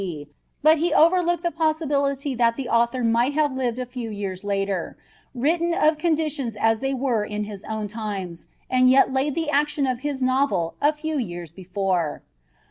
[0.01, 0.29] D.,
[0.63, 4.97] but he overlooked the possibility that the author might have lived a few years later,
[5.35, 9.85] written of conditions as they were in his own times, and yet laid the action
[9.85, 12.23] of his novel a few years before.